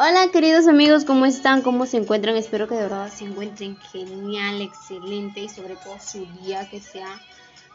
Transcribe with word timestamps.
Hola 0.00 0.30
queridos 0.30 0.68
amigos, 0.68 1.04
¿cómo 1.04 1.26
están? 1.26 1.60
¿Cómo 1.60 1.84
se 1.84 1.96
encuentran? 1.96 2.36
Espero 2.36 2.68
que 2.68 2.76
de 2.76 2.82
verdad 2.82 3.12
se 3.12 3.24
encuentren 3.24 3.76
genial, 3.90 4.62
excelente 4.62 5.40
y 5.40 5.48
sobre 5.48 5.74
todo 5.74 5.98
su 5.98 6.24
día 6.40 6.70
que 6.70 6.78
sea 6.80 7.20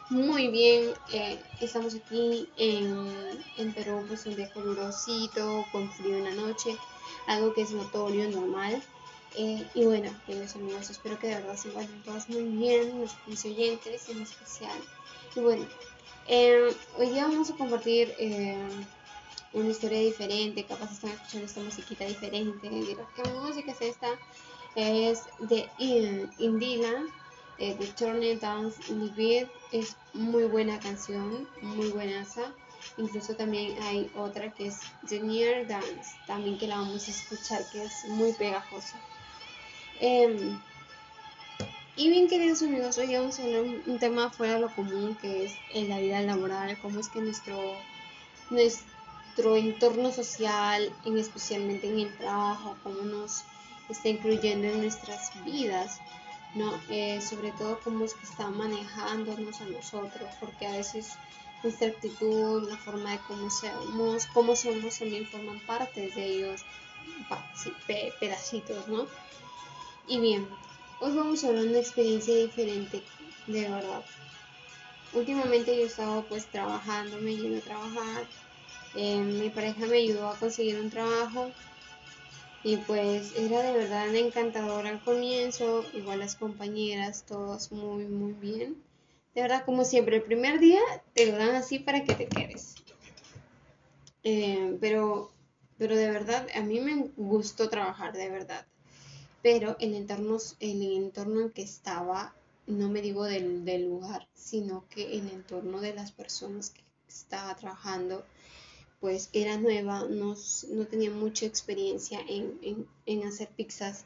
muy 0.09 0.47
bien. 0.47 0.93
Eh, 1.11 1.37
estamos 1.59 1.95
aquí 1.95 2.47
en, 2.55 3.09
en, 3.57 3.73
Perú, 3.73 4.05
pues 4.07 4.25
un 4.25 4.37
día 4.37 4.49
calurosito, 4.53 5.65
con 5.73 5.91
frío 5.91 6.15
en 6.15 6.23
la 6.23 6.31
noche, 6.31 6.77
algo 7.27 7.53
que 7.53 7.63
es 7.63 7.71
notorio, 7.71 8.29
normal. 8.29 8.81
Eh, 9.35 9.67
y 9.73 9.83
bueno, 9.83 10.09
queridos 10.25 10.55
amigos, 10.55 10.89
espero 10.91 11.19
que 11.19 11.27
de 11.27 11.35
verdad 11.35 11.57
se 11.57 11.67
encuentren 11.67 12.03
todos 12.03 12.29
muy 12.29 12.43
bien, 12.43 13.01
los 13.27 13.43
oyentes 13.43 14.07
en 14.07 14.21
especial. 14.21 14.79
Y 15.35 15.41
bueno, 15.41 15.65
eh, 16.29 16.73
hoy 16.97 17.09
día 17.09 17.27
vamos 17.27 17.49
a 17.49 17.55
compartir 17.55 18.13
una 19.53 19.69
historia 19.69 19.99
diferente, 19.99 20.65
capaz 20.65 20.91
están 20.91 21.11
escuchando 21.11 21.45
esta 21.45 21.61
musiquita 21.61 22.05
diferente, 22.05 22.69
dirán, 22.69 23.05
¿qué 23.15 23.23
música 23.29 23.71
es 23.71 23.81
esta? 23.81 24.07
Es 24.75 25.21
de 25.39 25.69
Indila, 26.39 27.05
eh, 27.59 27.75
de 27.75 27.85
Turner 27.87 28.39
Dance 28.39 28.81
Beat, 29.15 29.49
es 29.71 29.95
muy 30.13 30.45
buena 30.45 30.79
canción, 30.79 31.47
muy 31.61 31.89
buena 31.89 32.25
Incluso 32.97 33.35
también 33.35 33.81
hay 33.83 34.11
otra 34.15 34.51
que 34.53 34.67
es 34.67 34.79
The 35.07 35.19
Near 35.19 35.67
Dance, 35.67 36.11
también 36.27 36.57
que 36.57 36.67
la 36.67 36.77
vamos 36.77 37.07
a 37.07 37.11
escuchar, 37.11 37.63
que 37.71 37.83
es 37.83 38.05
muy 38.09 38.33
pegajosa. 38.33 38.99
Em, 39.99 40.59
y 41.95 42.09
bien 42.09 42.27
queridos 42.27 42.61
amigos, 42.61 42.97
hoy 42.97 43.15
vamos 43.15 43.39
a 43.39 43.43
hablar 43.43 43.61
un, 43.61 43.99
tema 43.99 44.29
fuera 44.31 44.55
de 44.55 44.61
lo 44.61 44.75
común 44.75 45.15
que 45.15 45.45
es 45.45 45.55
en 45.73 45.89
la 45.89 45.99
vida 45.99 46.21
laboral, 46.21 46.77
cómo 46.81 46.99
es 46.99 47.07
que 47.07 47.21
nuestro, 47.21 47.77
nuestro 48.49 48.92
nuestro 49.35 49.55
entorno 49.55 50.11
social, 50.11 50.93
en 51.05 51.17
especialmente 51.17 51.89
en 51.89 51.99
el 52.01 52.17
trabajo, 52.17 52.77
cómo 52.83 53.01
nos 53.01 53.43
está 53.89 54.09
incluyendo 54.09 54.67
en 54.67 54.81
nuestras 54.81 55.31
vidas, 55.43 55.99
¿no? 56.53 56.71
Eh, 56.89 57.19
sobre 57.19 57.51
todo 57.53 57.79
cómo 57.83 58.05
es 58.05 58.13
que 58.13 58.25
está 58.25 58.49
manejándonos 58.49 59.59
a 59.59 59.65
nosotros, 59.65 60.29
porque 60.39 60.67
a 60.67 60.73
veces 60.73 61.13
nuestra 61.63 61.87
actitud, 61.87 62.69
la 62.69 62.77
forma 62.77 63.11
de 63.11 63.19
cómo 63.27 63.49
somos, 63.49 64.27
cómo 64.27 64.55
somos 64.55 64.99
también 64.99 65.25
forman 65.25 65.59
parte 65.61 66.11
de 66.11 66.25
ellos, 66.25 66.61
pedacitos, 68.19 68.87
¿no? 68.87 69.07
Y 70.07 70.19
bien, 70.19 70.47
hoy 70.99 71.11
vamos 71.15 71.43
a 71.43 71.47
hablar 71.47 71.63
de 71.63 71.69
una 71.69 71.79
experiencia 71.79 72.35
diferente, 72.35 73.01
de 73.47 73.61
verdad. 73.67 74.05
Últimamente 75.13 75.75
yo 75.75 75.83
he 75.83 75.85
estado 75.85 76.23
pues 76.29 76.45
trabajando, 76.45 77.17
me 77.17 77.35
llevo 77.35 77.57
a 77.57 77.61
trabajar, 77.61 78.27
eh, 78.95 79.19
mi 79.19 79.49
pareja 79.49 79.85
me 79.85 79.97
ayudó 79.97 80.29
a 80.29 80.37
conseguir 80.37 80.79
un 80.79 80.89
trabajo 80.89 81.51
y 82.63 82.77
pues 82.77 83.33
era 83.35 83.61
de 83.61 83.73
verdad 83.73 84.15
encantador 84.15 84.87
al 84.87 85.01
comienzo, 85.01 85.85
igual 85.93 86.19
las 86.19 86.35
compañeras, 86.35 87.25
todos 87.25 87.73
muy, 87.73 88.05
muy 88.05 88.31
bien. 88.33 88.81
De 89.35 89.41
verdad, 89.41 89.65
como 89.65 89.83
siempre, 89.83 90.17
el 90.17 90.23
primer 90.23 90.59
día 90.59 90.79
te 91.13 91.25
lo 91.25 91.37
dan 91.37 91.55
así 91.55 91.79
para 91.79 92.05
que 92.05 92.13
te 92.13 92.27
quedes. 92.27 92.75
Eh, 94.23 94.77
pero, 94.79 95.31
pero 95.77 95.97
de 95.97 96.09
verdad, 96.09 96.47
a 96.55 96.61
mí 96.61 96.79
me 96.79 97.09
gustó 97.17 97.69
trabajar, 97.69 98.13
de 98.13 98.29
verdad. 98.29 98.65
Pero 99.41 99.75
el 99.79 99.93
entorno, 99.95 100.37
el 100.61 100.81
entorno 100.83 101.41
en 101.41 101.49
que 101.49 101.63
estaba, 101.63 102.33
no 102.65 102.87
me 102.87 103.01
digo 103.01 103.25
del, 103.25 103.65
del 103.65 103.89
lugar, 103.89 104.29
sino 104.33 104.85
que 104.87 105.17
el 105.17 105.29
entorno 105.29 105.81
de 105.81 105.93
las 105.93 106.13
personas 106.13 106.69
que 106.69 106.81
estaba 107.09 107.53
trabajando, 107.55 108.23
pues 109.03 109.29
era 109.33 109.57
nueva, 109.57 110.05
no, 110.09 110.33
no 110.69 110.85
tenía 110.85 111.11
mucha 111.11 111.45
experiencia 111.45 112.21
en, 112.25 113.27
hacer 113.27 113.49
pizzas, 113.49 114.05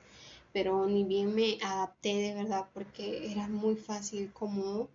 pero 0.52 0.88
ni 0.88 1.04
bien 1.04 1.36
me 1.36 1.60
adapté 1.62 2.16
de 2.16 2.34
verdad 2.34 2.66
porque 2.74 3.32
era 3.32 3.48
muy 3.48 3.76
fácil, 3.76 4.32
cómodo, 4.34 4.90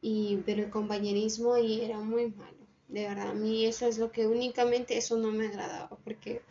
y, 0.00 0.36
pero 0.46 0.62
el 0.62 0.70
compañerismo 0.70 1.54
ahí 1.54 1.80
era 1.80 1.98
muy 1.98 2.30
malo. 2.30 2.68
De 2.86 3.08
verdad, 3.08 3.30
a 3.30 3.34
mí 3.34 3.64
eso 3.64 3.86
es 3.86 3.98
lo 3.98 4.12
que 4.12 4.28
únicamente 4.28 4.96
eso 4.96 5.16
no 5.16 5.32
me 5.32 5.48
agradaba, 5.48 5.98
porque 6.04 6.42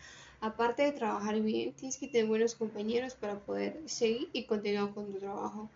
aparte 0.41 0.83
de 0.83 0.91
trabajar 0.91 1.39
bien, 1.39 1.71
tienes 1.71 1.95
que 1.95 2.09
tener 2.09 2.27
buenos 2.27 2.55
compañeros 2.55 3.13
para 3.13 3.39
poder 3.39 3.81
seguir 3.85 4.29
y 4.33 4.43
continuar 4.43 4.93
con 4.93 5.13
tu 5.13 5.19
trabajo. 5.19 5.69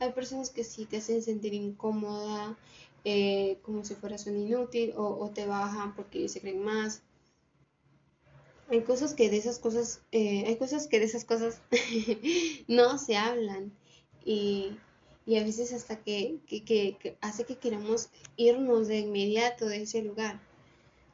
Hay 0.00 0.12
personas 0.12 0.50
que 0.50 0.64
sí 0.64 0.84
te 0.84 0.98
hacen 0.98 1.22
sentir 1.22 1.54
incómoda, 1.54 2.58
eh, 3.04 3.58
como 3.62 3.84
si 3.84 3.94
fueras 3.94 4.26
un 4.26 4.36
inútil 4.36 4.92
o, 4.96 5.30
te 5.30 5.46
bajan 5.46 5.94
porque 5.94 6.28
se 6.28 6.40
creen 6.40 6.62
más. 6.62 7.02
Hay 8.68 8.82
cosas 8.82 9.14
que 9.14 9.30
de 9.30 9.38
esas 9.38 9.58
cosas, 9.58 10.02
eh, 10.12 10.44
hay 10.46 10.56
cosas 10.56 10.88
que 10.88 10.98
de 10.98 11.06
esas 11.06 11.24
cosas 11.24 11.62
no 12.68 12.98
se 12.98 13.16
hablan 13.16 13.72
y, 14.24 14.76
a 15.26 15.44
veces 15.44 15.72
hasta 15.72 15.96
que, 15.96 16.38
hace 17.20 17.44
que 17.44 17.56
queramos 17.56 18.08
irnos 18.36 18.88
de 18.88 19.00
inmediato 19.00 19.66
de 19.66 19.82
ese 19.82 20.02
lugar, 20.02 20.40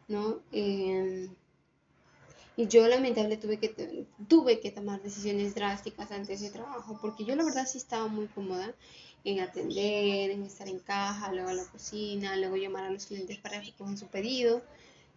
¿no? 0.09 0.41
Em, 0.53 1.28
y 2.56 2.69
yo 2.69 2.87
lamentable 2.87 3.37
tuve 3.37 3.59
que, 3.59 4.06
tuve 4.28 4.61
que 4.61 4.71
tomar 4.71 5.03
decisiones 5.03 5.55
drásticas 5.55 6.12
antes 6.12 6.41
de 6.41 6.51
trabajo, 6.51 6.99
porque 7.01 7.25
yo 7.25 7.34
la 7.34 7.45
verdad 7.45 7.66
sí 7.66 7.78
estaba 7.78 8.06
muy 8.06 8.27
cómoda 8.28 8.75
en 9.24 9.40
atender, 9.40 10.30
en 10.30 10.42
estar 10.42 10.68
en 10.68 10.78
caja, 10.78 11.32
luego 11.32 11.48
a 11.48 11.54
la 11.54 11.64
cocina, 11.64 12.36
luego 12.36 12.56
llamar 12.56 12.84
a 12.84 12.90
los 12.90 13.06
clientes 13.06 13.38
para 13.38 13.60
que 13.60 13.70
recojan 13.70 13.96
su 13.96 14.06
pedido. 14.06 14.62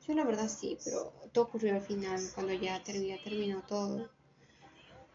Yo 0.07 0.13
la 0.13 0.23
verdad 0.23 0.49
sí, 0.49 0.77
pero 0.83 1.11
todo 1.33 1.45
ocurrió 1.45 1.75
al 1.75 1.81
final, 1.81 2.21
cuando 2.33 2.53
ya 2.53 2.81
terminó, 2.83 3.61
todo. 3.67 4.09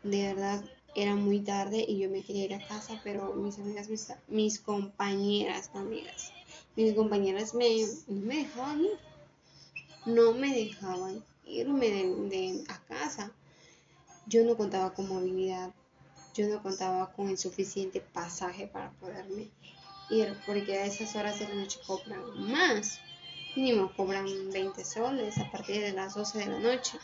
De 0.02 0.34
verdad 0.34 0.62
era 0.94 1.14
muy 1.14 1.40
tarde 1.40 1.84
y 1.88 1.98
yo 1.98 2.10
me 2.10 2.22
quería 2.22 2.44
ir 2.44 2.54
a 2.54 2.66
casa, 2.66 3.00
pero 3.02 3.32
mis 3.34 3.58
amigas, 3.58 3.88
mis, 4.28 4.60
compañeras, 4.60 5.70
amigas, 5.72 6.32
mis 6.76 6.94
compañeras 6.94 7.54
me, 7.54 7.86
no 8.08 8.20
me 8.26 8.36
dejaban 8.36 8.80
ir. 8.82 8.98
No 10.04 10.32
me 10.32 10.52
dejaban 10.52 11.24
irme 11.46 11.88
de, 11.88 12.64
a 12.68 12.78
casa. 12.84 13.32
Yo 14.26 14.44
no 14.44 14.56
contaba 14.56 14.92
con 14.92 15.08
movilidad 15.08 15.72
yo 16.34 16.48
no 16.48 16.62
contaba 16.62 17.12
con 17.12 17.28
el 17.28 17.38
suficiente 17.38 18.00
pasaje 18.00 18.66
para 18.66 18.90
poderme 18.92 19.48
ir, 20.10 20.36
porque 20.46 20.78
a 20.78 20.86
esas 20.86 21.14
horas 21.16 21.38
de 21.38 21.48
la 21.48 21.54
noche 21.54 21.80
cobran 21.86 22.22
más. 22.50 23.00
Mínimo 23.54 23.92
cobran 23.94 24.26
20 24.50 24.84
soles 24.84 25.36
a 25.38 25.50
partir 25.50 25.82
de 25.82 25.92
las 25.92 26.14
12 26.14 26.38
de 26.38 26.46
la 26.46 26.58
noche. 26.58 26.98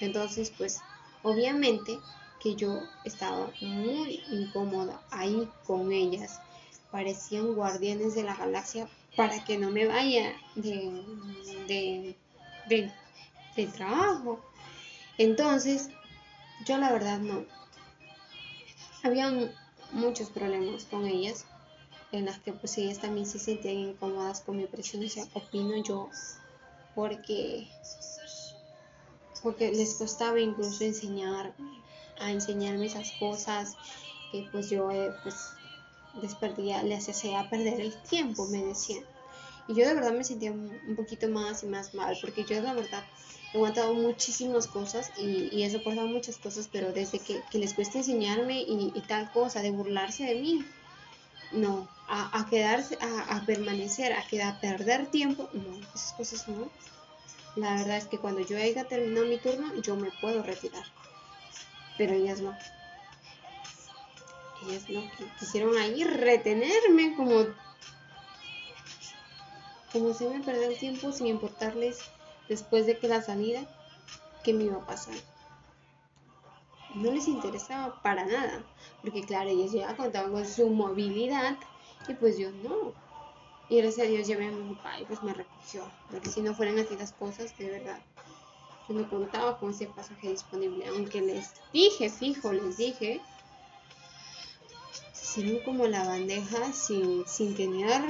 Entonces, 0.00 0.52
pues, 0.56 0.80
obviamente 1.22 1.98
que 2.40 2.54
yo 2.54 2.82
estaba 3.04 3.50
muy 3.60 4.22
incómoda 4.30 5.02
ahí 5.10 5.48
con 5.66 5.92
ellas. 5.92 6.40
Parecían 6.90 7.54
guardianes 7.54 8.14
de 8.14 8.22
la 8.22 8.36
galaxia 8.36 8.88
para 9.16 9.44
que 9.44 9.58
no 9.58 9.70
me 9.70 9.86
vaya 9.86 10.34
de, 10.54 11.02
de, 11.66 12.16
de, 12.68 12.92
del 13.56 13.72
trabajo. 13.72 14.40
Entonces, 15.16 15.88
yo 16.64 16.78
la 16.78 16.92
verdad 16.92 17.18
no, 17.18 17.44
había 19.02 19.30
muchos 19.92 20.30
problemas 20.30 20.84
con 20.84 21.06
ellas, 21.06 21.44
en 22.12 22.24
las 22.24 22.38
que 22.38 22.52
pues 22.52 22.78
ellas 22.78 22.98
también 22.98 23.26
se 23.26 23.38
sentían 23.38 23.76
incómodas 23.76 24.40
con 24.40 24.56
mi 24.56 24.66
presencia, 24.66 25.26
opino 25.34 25.82
yo, 25.82 26.08
porque, 26.94 27.68
porque 29.42 29.72
les 29.72 29.94
costaba 29.94 30.40
incluso 30.40 30.84
enseñar, 30.84 31.54
a 32.18 32.32
enseñarme 32.32 32.86
esas 32.86 33.12
cosas 33.12 33.76
que 34.32 34.48
pues 34.50 34.70
yo 34.70 34.90
eh, 34.90 35.12
pues 35.22 35.52
les 36.20 36.34
perdía, 36.34 36.82
les 36.82 37.08
hacía 37.08 37.48
perder 37.48 37.80
el 37.80 38.02
tiempo, 38.02 38.46
me 38.48 38.64
decían. 38.64 39.04
Y 39.68 39.74
yo 39.74 39.86
de 39.86 39.94
verdad 39.94 40.12
me 40.12 40.24
sentía 40.24 40.50
un 40.50 40.96
poquito 40.96 41.28
más 41.28 41.62
y 41.62 41.66
más 41.66 41.94
mal, 41.94 42.16
porque 42.20 42.44
yo 42.44 42.60
la 42.62 42.72
verdad 42.72 43.04
he 43.52 43.56
aguantado 43.56 43.94
muchísimas 43.94 44.66
cosas 44.66 45.12
y, 45.18 45.48
y 45.52 45.62
he 45.62 45.70
soportado 45.70 46.06
muchas 46.06 46.36
cosas, 46.38 46.68
pero 46.70 46.92
desde 46.92 47.18
que, 47.18 47.42
les 47.52 47.74
cuesta 47.74 47.98
enseñarme 47.98 48.60
y, 48.60 48.92
tal 49.06 49.30
cosa, 49.32 49.60
de 49.60 49.70
burlarse 49.70 50.24
de 50.24 50.40
mí, 50.40 50.64
no, 51.52 51.88
a, 52.08 52.46
quedarse, 52.50 52.98
a, 53.00 53.42
permanecer, 53.46 54.12
a 54.12 54.26
quedar, 54.26 54.56
a 54.56 54.60
perder 54.60 55.06
tiempo, 55.06 55.48
no, 55.52 55.78
esas 55.94 56.12
cosas 56.14 56.48
no. 56.48 56.70
La 57.56 57.74
verdad 57.74 57.96
es 57.96 58.06
que 58.06 58.18
cuando 58.18 58.40
yo 58.40 58.56
haya 58.56 58.84
terminado 58.84 59.26
mi 59.26 59.38
turno, 59.38 59.74
yo 59.82 59.96
me 59.96 60.10
puedo 60.20 60.42
retirar, 60.42 60.84
pero 61.96 62.14
ellas 62.14 62.40
no. 62.40 62.56
Ellas 64.66 64.88
no, 64.88 65.02
quisieron 65.38 65.76
ahí 65.76 66.04
retenerme 66.04 67.14
como 67.16 67.46
como 69.92 70.12
se 70.12 70.28
me 70.28 70.40
perdió 70.40 70.68
el 70.68 70.78
tiempo 70.78 71.12
sin 71.12 71.26
importarles 71.28 72.00
después 72.48 72.86
de 72.86 72.98
que 72.98 73.08
la 73.08 73.22
salida, 73.22 73.62
¿qué 74.44 74.52
me 74.52 74.64
iba 74.64 74.76
a 74.76 74.86
pasar? 74.86 75.14
No 76.94 77.10
les 77.10 77.28
interesaba 77.28 78.00
para 78.02 78.24
nada, 78.24 78.64
porque 79.02 79.22
claro, 79.22 79.50
ellos 79.50 79.72
ya 79.72 79.96
contaban 79.96 80.32
con 80.32 80.46
su 80.46 80.68
movilidad 80.70 81.56
y 82.06 82.14
pues 82.14 82.38
yo 82.38 82.50
no. 82.50 82.92
Y 83.68 83.78
gracias 83.78 84.06
a 84.06 84.10
Dios 84.10 84.26
llamé 84.26 84.48
a 84.48 84.52
mi 84.52 84.74
papá 84.74 84.98
y 85.00 85.04
pues 85.04 85.22
me 85.22 85.34
recogió, 85.34 85.90
porque 86.10 86.30
si 86.30 86.40
no 86.40 86.54
fueran 86.54 86.78
así 86.78 86.96
las 86.96 87.12
cosas, 87.12 87.56
de 87.58 87.70
verdad, 87.70 88.00
Yo 88.88 88.94
no 88.94 89.08
contaba 89.10 89.58
con 89.58 89.70
ese 89.70 89.86
pasaje 89.86 90.30
disponible, 90.30 90.86
aunque 90.88 91.20
les 91.20 91.52
dije, 91.72 92.08
fijo, 92.08 92.52
les 92.52 92.78
dije, 92.78 93.20
se 95.12 95.62
como 95.62 95.86
la 95.86 96.04
bandeja 96.04 96.72
sin, 96.72 97.26
sin 97.26 97.54
tener 97.54 98.02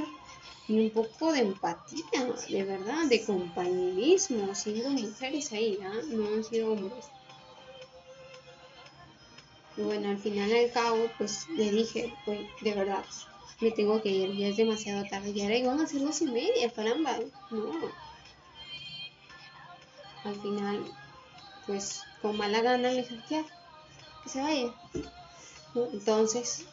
ni 0.69 0.85
un 0.85 0.89
poco 0.91 1.33
de 1.33 1.39
empatía, 1.39 2.03
de 2.47 2.63
verdad, 2.63 3.05
de 3.09 3.25
compañerismo, 3.25 4.53
siendo 4.53 4.89
mujeres 4.91 5.51
ahí, 5.51 5.79
¿ah? 5.83 5.99
no 6.09 6.27
han 6.27 6.43
sido 6.43 6.73
hombres. 6.73 7.07
Y 9.75 9.81
bueno, 9.81 10.09
al 10.09 10.19
final 10.19 10.51
al 10.53 10.71
cabo, 10.71 11.09
pues 11.17 11.47
le 11.49 11.71
dije, 11.71 12.13
pues 12.23 12.39
de 12.61 12.73
verdad, 12.75 13.03
me 13.61 13.71
tengo 13.71 13.99
que 14.01 14.09
ir, 14.09 14.35
ya 14.35 14.47
es 14.47 14.57
demasiado 14.57 15.03
tarde, 15.09 15.33
ya 15.33 15.53
iban 15.55 15.79
a 15.79 15.87
ser 15.87 16.01
dos 16.01 16.21
y 16.21 16.25
media, 16.25 16.71
caramba, 16.71 17.17
no. 17.49 17.91
Al 20.23 20.35
final, 20.35 20.85
pues 21.65 22.03
con 22.21 22.37
mala 22.37 22.61
gana 22.61 22.91
le 22.91 23.01
dije, 23.01 23.43
que 24.23 24.29
se 24.29 24.41
vaya. 24.41 24.71
Entonces, 25.73 26.65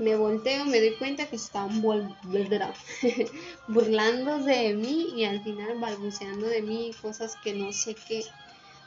me 0.00 0.16
volteo, 0.16 0.64
me 0.64 0.80
doy 0.80 0.96
cuenta 0.96 1.28
que 1.28 1.36
estaban 1.36 1.82
burlando 3.68 4.38
de 4.38 4.74
mí 4.74 5.12
y 5.14 5.24
al 5.24 5.42
final 5.42 5.78
balbuceando 5.78 6.46
de 6.46 6.62
mí 6.62 6.90
cosas 7.00 7.36
que 7.44 7.54
no 7.54 7.72
sé 7.72 7.94
qué. 7.94 8.24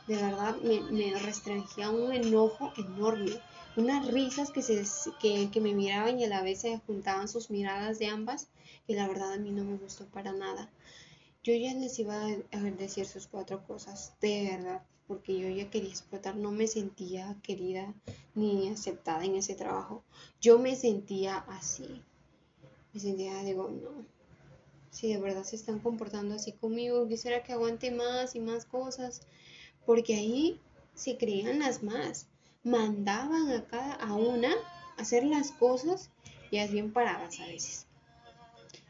De 0.07 0.15
verdad 0.15 0.55
me, 0.57 0.81
me 0.81 1.17
restringía 1.19 1.89
un 1.89 2.11
enojo 2.11 2.73
enorme. 2.77 3.39
Unas 3.75 4.07
risas 4.07 4.51
que, 4.51 4.61
se, 4.61 4.83
que, 5.19 5.49
que 5.49 5.61
me 5.61 5.73
miraban 5.73 6.19
y 6.19 6.25
a 6.25 6.27
la 6.27 6.43
vez 6.43 6.61
se 6.61 6.79
juntaban 6.79 7.27
sus 7.27 7.49
miradas 7.49 7.99
de 7.99 8.07
ambas, 8.07 8.49
que 8.85 8.95
la 8.95 9.07
verdad 9.07 9.33
a 9.33 9.37
mí 9.37 9.51
no 9.51 9.63
me 9.63 9.77
gustó 9.77 10.05
para 10.07 10.33
nada. 10.33 10.69
Yo 11.43 11.53
ya 11.53 11.73
les 11.73 11.97
iba 11.99 12.15
a 12.15 12.59
decir 12.77 13.05
sus 13.05 13.27
cuatro 13.27 13.63
cosas, 13.65 14.13
de 14.21 14.49
verdad 14.51 14.83
porque 15.07 15.37
yo 15.37 15.49
ya 15.49 15.69
quería 15.69 15.89
explotar, 15.89 16.35
no 16.35 16.51
me 16.51 16.67
sentía 16.67 17.37
querida 17.43 17.93
ni 18.35 18.69
aceptada 18.69 19.25
en 19.25 19.35
ese 19.35 19.55
trabajo. 19.55 20.03
Yo 20.41 20.59
me 20.59 20.75
sentía 20.75 21.37
así. 21.47 22.01
Me 22.93 22.99
sentía, 22.99 23.43
digo, 23.43 23.69
no, 23.69 24.05
si 24.93 25.11
de 25.11 25.19
verdad 25.19 25.43
se 25.43 25.55
están 25.55 25.79
comportando 25.79 26.35
así 26.35 26.51
conmigo, 26.51 27.07
quisiera 27.07 27.43
que 27.43 27.53
aguante 27.53 27.89
más 27.89 28.35
y 28.35 28.39
más 28.39 28.65
cosas, 28.65 29.21
porque 29.85 30.15
ahí 30.15 30.59
se 30.93 31.17
creían 31.17 31.59
las 31.59 31.81
más, 31.81 32.27
mandaban 32.63 33.49
a 33.49 33.65
cada 33.65 33.95
a 33.95 34.13
una 34.13 34.53
hacer 34.97 35.23
las 35.23 35.51
cosas 35.51 36.11
y 36.51 36.57
es 36.57 36.71
bien 36.71 36.93
paradas 36.93 37.39
a 37.39 37.47
veces. 37.47 37.87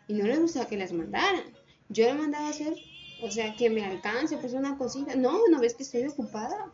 Y 0.09 0.13
no 0.13 0.25
les 0.25 0.41
gustaba 0.41 0.67
que 0.67 0.77
las 0.77 0.91
mandaran. 0.91 1.45
Yo 1.87 2.05
le 2.05 2.13
mandaba 2.13 2.47
a 2.47 2.49
hacer 2.49 2.75
o 3.21 3.31
sea, 3.31 3.55
que 3.55 3.69
me 3.69 3.85
alcance, 3.85 4.37
pues 4.37 4.53
una 4.53 4.77
cosita. 4.77 5.15
No, 5.15 5.47
¿no 5.49 5.59
ves 5.59 5.73
que 5.75 5.83
estoy 5.83 6.05
ocupada? 6.05 6.71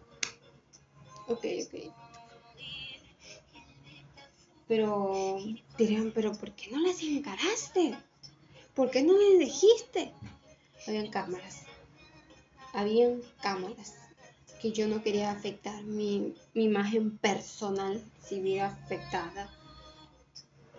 Ok, 1.27 1.45
ok. 1.65 1.93
Pero 4.67 5.37
dirán, 5.77 6.11
pero 6.13 6.31
¿por 6.33 6.51
qué 6.53 6.71
no 6.71 6.79
las 6.79 7.01
encaraste? 7.01 7.97
¿Por 8.75 8.91
qué 8.91 9.03
no 9.03 9.17
les 9.17 9.39
dijiste? 9.39 10.13
Habían 10.87 11.09
cámaras. 11.09 11.63
Habían 12.73 13.21
cámaras 13.41 13.95
que 14.61 14.71
yo 14.71 14.87
no 14.87 15.01
quería 15.01 15.31
afectar 15.31 15.83
mi, 15.83 16.35
mi 16.53 16.65
imagen 16.65 17.17
personal 17.17 18.03
si 18.21 18.39
hubiera 18.39 18.67
afectada. 18.67 19.49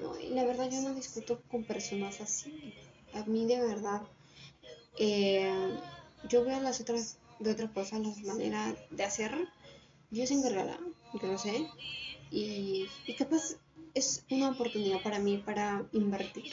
No, 0.01 0.19
y 0.19 0.29
la 0.29 0.45
verdad 0.45 0.71
yo 0.71 0.81
no 0.83 0.95
discuto 0.95 1.43
con 1.51 1.65
personas 1.65 2.21
así. 2.21 2.75
A 3.15 3.25
mí 3.25 3.47
de 3.47 3.61
verdad 3.61 4.03
eh, 5.03 5.51
yo 6.29 6.45
veo 6.45 6.61
las 6.61 6.79
otras, 6.79 7.17
de 7.39 7.53
otras 7.53 7.71
cosas, 7.71 8.01
las 8.01 8.21
maneras 8.21 8.75
de 8.91 9.03
hacer. 9.03 9.33
Yo 10.11 10.27
se 10.27 10.35
encargará, 10.35 10.79
yo 11.15 11.27
lo 11.27 11.39
sé. 11.39 11.67
Y, 12.31 12.87
y 13.07 13.15
capaz 13.15 13.57
es 13.95 14.25
una 14.31 14.51
oportunidad 14.51 15.03
para 15.03 15.19
mí 15.19 15.39
para 15.39 15.87
invertir. 15.93 16.53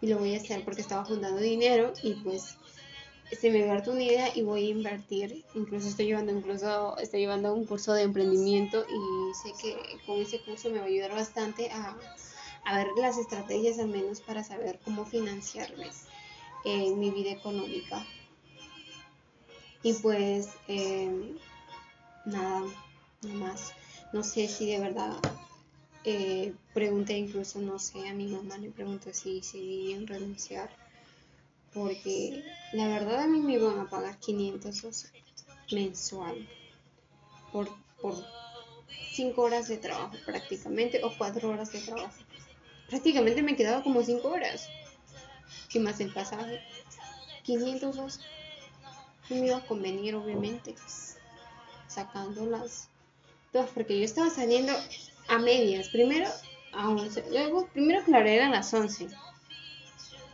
Y 0.00 0.06
lo 0.06 0.18
voy 0.18 0.34
a 0.34 0.38
hacer 0.38 0.64
porque 0.64 0.80
estaba 0.80 1.04
juntando 1.04 1.40
dinero 1.40 1.92
y 2.02 2.14
pues 2.14 2.56
se 3.38 3.50
me 3.50 3.64
dio 3.64 3.92
una 3.92 4.02
idea 4.02 4.34
y 4.34 4.40
voy 4.40 4.66
a 4.66 4.70
invertir. 4.70 5.44
Incluso 5.54 5.88
estoy 5.88 6.06
llevando 6.06 6.32
incluso 6.32 6.96
estoy 6.96 7.20
llevando 7.20 7.52
un 7.52 7.66
curso 7.66 7.92
de 7.92 8.02
emprendimiento 8.02 8.82
y 8.88 9.34
sé 9.34 9.52
que 9.60 9.76
con 10.06 10.18
ese 10.20 10.40
curso 10.40 10.70
me 10.70 10.78
va 10.78 10.84
a 10.84 10.88
ayudar 10.88 11.12
bastante 11.12 11.70
a, 11.70 11.98
a 12.64 12.78
ver 12.78 12.88
las 12.98 13.18
estrategias 13.18 13.78
al 13.78 13.88
menos 13.88 14.22
para 14.22 14.42
saber 14.42 14.80
cómo 14.84 15.04
financiarme 15.04 15.90
en 16.64 16.98
mi 16.98 17.10
vida 17.10 17.30
económica. 17.30 18.04
Y 19.82 19.92
pues 19.94 20.48
eh, 20.68 21.36
nada, 22.24 22.62
nada 23.22 23.34
más. 23.34 23.72
No 24.12 24.24
sé 24.24 24.48
si 24.48 24.66
de 24.66 24.80
verdad 24.80 25.18
eh, 26.04 26.54
pregunté 26.72 27.18
incluso, 27.18 27.60
no 27.60 27.78
sé, 27.78 28.08
a 28.08 28.14
mi 28.14 28.26
mamá 28.26 28.58
le 28.58 28.70
pregunté 28.70 29.12
si, 29.12 29.42
si 29.42 29.92
en 29.92 30.06
renunciar. 30.06 30.70
Porque 31.72 32.44
la 32.72 32.88
verdad 32.88 33.24
a 33.24 33.26
mí 33.26 33.40
me 33.40 33.54
iban 33.54 33.78
a 33.78 33.90
pagar 33.90 34.18
500 34.18 35.12
mensual 35.72 36.48
por, 37.52 37.68
por 38.00 38.14
5 39.12 39.42
horas 39.42 39.68
de 39.68 39.78
trabajo 39.78 40.14
prácticamente 40.24 41.02
o 41.02 41.12
4 41.16 41.48
horas 41.48 41.72
de 41.72 41.80
trabajo. 41.80 42.22
Prácticamente 42.88 43.42
me 43.42 43.56
quedaba 43.56 43.82
como 43.82 44.02
5 44.02 44.28
horas 44.28 44.68
que 45.68 45.80
más 45.80 46.00
el 46.00 46.12
pasaje. 46.12 46.60
500 47.42 47.96
dos. 47.96 48.20
No 49.30 49.36
me 49.36 49.46
iba 49.46 49.56
a 49.56 49.66
convenir, 49.66 50.14
obviamente, 50.14 50.74
sacándolas 51.88 52.88
todas, 53.52 53.70
porque 53.70 53.98
yo 53.98 54.04
estaba 54.04 54.28
saliendo 54.30 54.72
a 55.28 55.38
medias. 55.38 55.88
Primero 55.88 56.28
a 56.72 56.88
11, 56.88 57.24
luego, 57.30 57.66
primero 57.68 58.04
claro, 58.04 58.28
eran 58.28 58.50
las 58.50 58.72
11. 58.74 59.08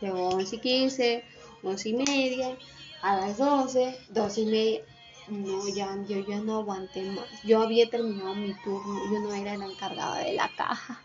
Luego 0.01 0.29
11 0.29 0.55
y 0.55 0.59
15, 0.59 1.23
11 1.63 1.89
y 1.89 1.93
media, 1.93 2.57
a 3.01 3.17
las 3.17 3.37
12, 3.37 3.97
12 4.09 4.41
y 4.41 4.45
media. 4.45 4.81
No, 5.27 5.67
ya, 5.69 5.95
yo 6.07 6.27
ya 6.27 6.39
no 6.39 6.57
aguanté 6.57 7.03
más. 7.03 7.25
Yo 7.43 7.61
había 7.61 7.89
terminado 7.89 8.35
mi 8.35 8.53
turno, 8.63 8.99
yo 9.11 9.19
no 9.19 9.33
era 9.33 9.55
la 9.55 9.65
encargada 9.65 10.17
de 10.17 10.33
la 10.33 10.49
caja. 10.57 11.01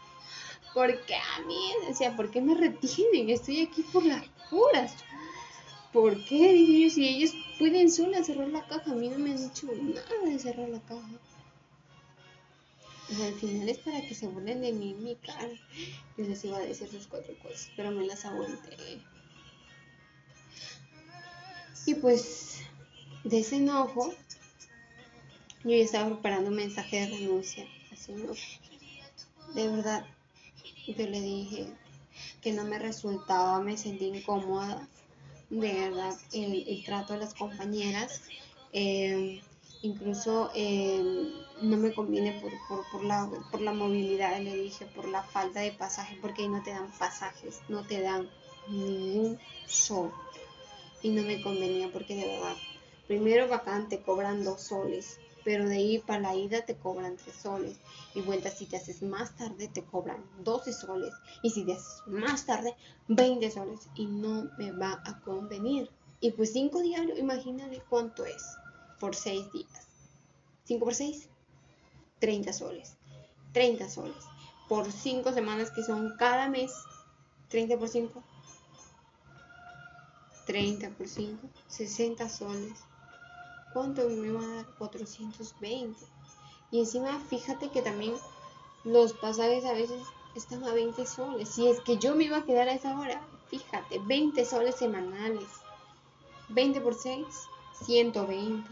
Porque 0.77 1.15
a 1.15 1.41
mí, 1.47 1.73
decía, 1.89 2.15
¿por 2.15 2.31
qué 2.31 2.43
me 2.43 2.55
retienen? 2.55 3.31
Estoy 3.31 3.63
aquí 3.63 3.81
por 3.81 4.05
las 4.05 4.23
puras. 4.51 4.93
¿Por 5.91 6.23
qué? 6.27 6.53
Dije 6.53 6.83
yo, 6.83 6.91
si 6.91 7.09
ellos 7.09 7.33
pueden 7.59 7.91
solas 7.91 8.27
cerrar 8.27 8.49
la 8.49 8.67
caja, 8.67 8.91
a 8.91 8.95
mí 8.95 9.09
no 9.09 9.19
me 9.19 9.31
han 9.31 9.39
dicho 9.39 9.69
nada 9.73 10.05
de 10.23 10.39
cerrar 10.39 10.69
la 10.69 10.81
caja. 10.81 11.09
Y 13.09 13.23
al 13.23 13.33
final 13.37 13.67
es 13.71 13.79
para 13.79 14.03
que 14.03 14.15
se 14.15 14.27
burlen 14.27 14.61
de 14.61 14.73
mí 14.73 14.93
mi 14.93 15.17
cara. 15.17 15.49
Yo 16.19 16.27
les 16.27 16.45
iba 16.45 16.59
a 16.59 16.61
decir 16.61 16.91
sus 16.91 17.07
cuatro 17.07 17.35
cosas, 17.39 17.71
pero 17.75 17.91
me 17.91 18.05
las 18.05 18.27
aguanté. 18.27 18.77
Y 21.87 21.95
pues, 21.95 22.59
de 23.25 23.39
ese 23.39 23.57
enojo, 23.57 24.13
yo 25.65 25.71
ya 25.71 25.77
estaba 25.77 26.11
preparando 26.11 26.51
un 26.51 26.57
mensaje 26.57 27.01
de 27.01 27.17
renuncia. 27.17 27.67
Así 27.91 28.13
no. 28.13 28.35
De 29.55 29.69
verdad, 29.71 30.07
yo 30.87 31.07
le 31.07 31.21
dije 31.21 31.67
que 32.41 32.53
no 32.53 32.65
me 32.65 32.79
resultaba, 32.79 33.61
me 33.61 33.77
sentí 33.77 34.07
incómoda, 34.07 34.89
de 35.51 35.73
verdad, 35.73 36.15
el, 36.33 36.83
trato 36.85 37.13
de 37.13 37.21
las 37.21 37.35
compañeras. 37.35 38.23
Em, 38.73 39.41
incluso 39.83 40.51
em, 40.55 41.29
no 41.63 41.77
me 41.77 41.93
conviene 41.93 42.41
por, 42.41 42.53
por, 42.91 43.05
la, 43.05 43.29
por 43.51 43.61
la 43.61 43.73
movilidad, 43.73 44.39
le 44.41 44.55
dije, 44.57 44.87
por 44.87 45.09
la 45.09 45.23
falta 45.23 45.61
de 45.61 45.73
pasaje, 45.73 46.19
porque 46.21 46.43
ahí 46.43 46.49
no 46.49 46.63
te 46.63 46.71
dan 46.71 46.91
pasajes, 46.99 47.61
no 47.69 47.87
te 47.87 48.01
dan 48.01 48.29
ningún 48.69 49.39
sol. 49.67 50.13
Y 51.03 51.11
no 51.11 51.23
me 51.23 51.41
convenía 51.43 51.91
porque 51.93 52.17
de 52.17 52.27
verdad, 52.27 52.57
primero 53.07 53.49
bacán 53.49 53.89
te 53.89 54.03
cobran 54.03 54.45
dos 54.45 54.63
soles, 54.63 55.19
pero 55.47 55.69
de 55.69 55.77
ahí 55.77 55.99
para 56.01 56.19
la 56.19 56.35
ida 56.35 56.67
te 56.67 56.75
cobran 56.77 57.17
3 57.17 57.37
soles. 57.37 57.77
Y 58.17 58.21
vuelta, 58.21 58.51
si 58.51 58.67
te 58.67 58.79
haces 58.79 59.01
más 59.01 59.37
tarde, 59.37 59.69
te 59.69 59.85
cobran 59.85 60.25
12 60.43 60.73
soles. 60.73 61.15
Y 61.41 61.51
si 61.51 61.65
te 61.65 61.75
haces 61.75 62.03
más 62.09 62.47
tarde, 62.47 62.75
20 63.07 63.49
soles. 63.53 63.89
Y 63.95 64.07
no 64.07 64.51
me 64.59 64.73
va 64.73 65.01
a 65.05 65.21
convenir. 65.21 65.89
Y 66.19 66.33
pues 66.33 66.53
5 66.53 66.83
diarios, 66.83 67.17
imagínate 67.17 67.81
cuánto 67.89 68.25
es 68.27 68.43
por 68.99 69.15
6 69.15 69.53
días. 69.53 69.87
5 70.65 70.85
por 70.85 70.95
6, 70.97 71.29
30 72.19 72.53
soles. 72.53 72.97
30 73.53 73.89
soles. 73.89 74.25
Por 74.69 74.91
5 74.91 75.33
semanas 75.33 75.71
que 75.71 75.85
son 75.85 76.17
cada 76.19 76.49
mes, 76.49 76.73
30 77.51 77.79
por 77.79 77.89
5. 77.89 78.21
30 80.45 80.91
por 80.91 81.07
5, 81.07 81.49
60 81.69 82.29
soles. 82.29 82.86
¿Cuánto 83.77 84.09
me 84.09 84.33
va 84.33 84.41
a 84.41 84.55
dar? 84.55 84.67
420. 84.79 86.01
Y 86.71 86.79
encima, 86.81 87.21
fíjate 87.29 87.71
que 87.71 87.83
también 87.83 88.15
los 88.85 89.13
pasajes 89.13 89.67
a 89.67 89.75
veces 89.75 90.03
están 90.35 90.65
a 90.65 90.73
20 90.73 91.05
soles. 91.05 91.51
Si 91.51 91.69
es 91.69 91.81
que 91.81 91.99
yo 91.99 92.15
me 92.15 92.25
iba 92.25 92.39
a 92.39 92.45
quedar 92.45 92.71
a 92.71 92.73
esa 92.73 92.99
hora, 92.99 93.21
fíjate, 93.51 93.99
20 93.99 94.47
soles 94.47 94.77
semanales. 94.77 95.47
20 96.49 96.81
por 96.81 96.95
6, 96.95 97.27
120. 97.85 98.67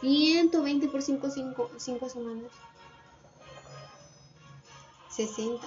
120 0.00 0.88
por 0.88 1.00
5, 1.00 1.30
5, 1.78 2.08
semanas. 2.08 2.50
60, 5.10 5.64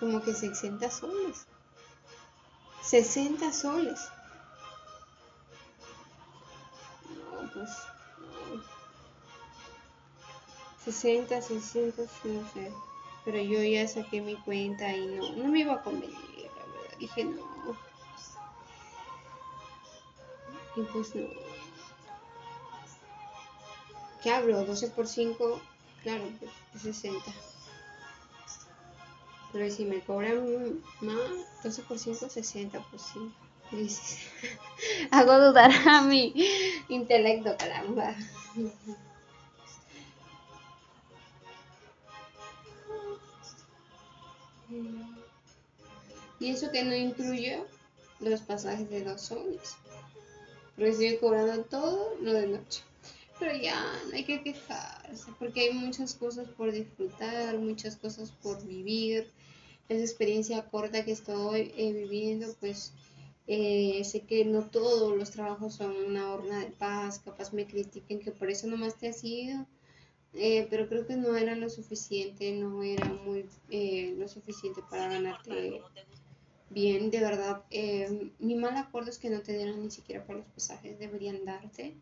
como 0.00 0.22
que 0.22 0.32
60 0.32 0.90
soles. 0.90 1.46
60 2.80 3.52
soles. 3.52 4.00
Pues. 7.60 7.70
60, 10.84 11.42
600, 11.42 12.08
no 12.24 12.50
sé. 12.52 12.72
Pero 13.24 13.38
yo 13.38 13.62
ya 13.62 13.86
saqué 13.86 14.22
mi 14.22 14.36
cuenta 14.36 14.96
y 14.96 15.06
no, 15.06 15.30
no 15.36 15.48
me 15.48 15.60
iba 15.60 15.74
a 15.74 15.82
convenir, 15.82 16.16
la 16.16 16.42
verdad. 16.42 16.98
Dije 16.98 17.24
no. 17.24 17.76
Y 20.76 20.82
pues 20.82 21.14
no. 21.14 21.28
¿Qué 24.22 24.30
hablo? 24.30 24.64
12 24.64 24.88
por 24.88 25.06
5, 25.06 25.60
claro, 26.02 26.24
pues 26.72 26.82
60. 26.82 27.30
Pero 29.52 29.70
si 29.70 29.84
me 29.84 30.00
cobran 30.00 30.80
más, 31.00 31.16
12 31.62 31.82
por 31.82 31.98
5, 31.98 32.28
60 32.28 32.80
por 32.80 33.00
5. 33.00 33.49
Hago 35.10 35.38
dudar 35.38 35.70
a 35.86 36.02
mi 36.02 36.34
intelecto, 36.88 37.56
caramba. 37.56 38.14
Y 46.38 46.50
eso 46.50 46.70
que 46.70 46.84
no 46.84 46.94
incluye 46.94 47.62
los 48.20 48.40
pasajes 48.40 48.88
de 48.88 49.04
dos 49.04 49.20
soles. 49.20 49.76
Porque 50.74 50.90
estoy 50.90 51.16
cobrando 51.18 51.64
todo 51.64 52.16
lo 52.20 52.32
de 52.32 52.46
noche. 52.46 52.82
Pero 53.38 53.56
ya 53.56 53.82
no 54.08 54.14
hay 54.14 54.24
que 54.24 54.42
quejarse, 54.42 55.32
porque 55.38 55.60
hay 55.60 55.72
muchas 55.72 56.14
cosas 56.14 56.48
por 56.48 56.72
disfrutar, 56.72 57.58
muchas 57.58 57.96
cosas 57.96 58.30
por 58.42 58.62
vivir. 58.66 59.30
Esa 59.88 60.04
experiencia 60.04 60.64
corta 60.66 61.04
que 61.04 61.12
estoy 61.12 61.72
eh, 61.76 61.92
viviendo, 61.92 62.54
pues 62.60 62.92
eh, 63.52 64.04
sé 64.04 64.20
que 64.20 64.44
no 64.44 64.70
todos 64.70 65.16
los 65.16 65.32
trabajos 65.32 65.74
son 65.74 65.96
una 65.96 66.32
horna 66.32 66.60
de 66.60 66.70
paz, 66.70 67.18
capaz 67.18 67.52
me 67.52 67.66
critiquen 67.66 68.20
que 68.20 68.30
por 68.30 68.48
eso 68.48 68.68
nomás 68.68 68.96
te 68.96 69.08
has 69.08 69.24
ido, 69.24 69.66
eh, 70.34 70.68
pero 70.70 70.88
creo 70.88 71.04
que 71.04 71.16
no 71.16 71.36
era 71.36 71.56
lo 71.56 71.68
suficiente, 71.68 72.52
no 72.52 72.84
era 72.84 73.06
muy 73.06 73.44
lo 74.16 74.28
suficiente 74.28 74.82
para 74.88 75.08
ganarte 75.08 75.82
bien, 76.68 77.10
de 77.10 77.18
verdad. 77.18 77.64
mi 78.38 78.54
mal 78.54 78.76
acuerdo 78.76 79.10
es 79.10 79.18
que 79.18 79.30
no 79.30 79.40
te 79.42 79.56
dieran 79.56 79.82
ni 79.82 79.90
siquiera 79.90 80.24
por 80.24 80.36
los 80.36 80.46
pasajes, 80.46 81.00
deberían 81.00 81.44
darte 81.44 81.96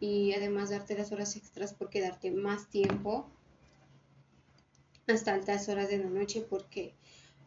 y 0.00 0.32
además 0.32 0.70
darte 0.70 0.96
las 0.96 1.12
horas 1.12 1.36
extras 1.36 1.74
porque 1.74 2.00
darte 2.00 2.30
más 2.30 2.70
tiempo 2.70 3.28
hasta 5.06 5.34
altas 5.34 5.68
horas 5.68 5.90
de 5.90 5.98
la 5.98 6.08
noche 6.08 6.40
porque 6.48 6.94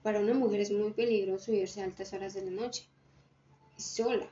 para 0.04 0.20
una 0.20 0.36
mujer 0.36 0.60
es 0.60 0.72
muy 0.72 0.92
peligroso 0.92 1.52
irse 1.52 1.82
a 1.82 1.86
altas 1.86 2.14
horas 2.14 2.36
de 2.36 2.46
la 2.46 2.52
noche 2.52 2.93
sola. 3.84 4.30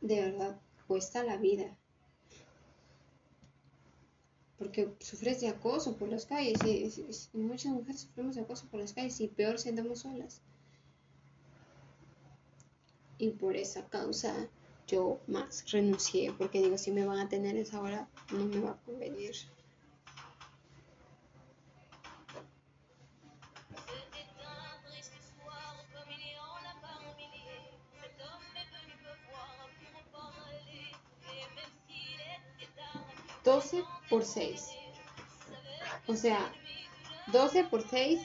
De 0.00 0.20
verdad, 0.20 0.60
cuesta 0.86 1.22
la 1.22 1.36
vida. 1.36 1.76
Porque 4.58 4.92
sufres 5.00 5.40
de 5.40 5.48
acoso 5.48 5.96
por 5.96 6.08
las 6.08 6.26
calles 6.26 6.58
y, 6.64 7.38
muchas 7.38 7.72
mujeres 7.72 8.02
sufrimos 8.02 8.34
de 8.34 8.42
acoso 8.42 8.66
por 8.66 8.80
las 8.80 8.92
calles 8.92 9.20
y 9.20 9.28
peor 9.28 9.58
si 9.58 9.68
andamos 9.68 10.00
solas. 10.00 10.42
Y 13.18 13.30
por 13.30 13.56
esa 13.56 13.86
causa 13.88 14.48
yo 14.86 15.20
más 15.26 15.70
renuncié 15.70 16.32
porque 16.32 16.60
digo, 16.60 16.76
si 16.76 16.90
me 16.90 17.06
van 17.06 17.18
a 17.18 17.28
tener 17.28 17.56
esa 17.56 17.80
hora, 17.80 18.08
no 18.32 18.44
me 18.46 18.60
va 18.60 18.70
a 18.72 18.80
convenir. 18.84 19.34
¿12 33.72 33.84
por 34.08 34.24
6. 34.24 34.70
O 36.06 36.14
sea, 36.14 36.52
12 37.28 37.64
por 37.64 37.88
6 37.88 38.20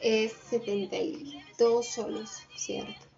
es 0.00 0.32
72 0.32 1.86
solos, 1.86 2.30
¿cierto? 2.56 3.12